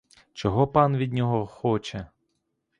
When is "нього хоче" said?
1.13-2.07